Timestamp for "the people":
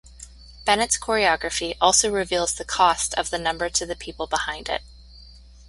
3.85-4.25